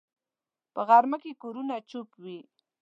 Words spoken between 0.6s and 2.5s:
په غرمه کې کورونه چوپ وي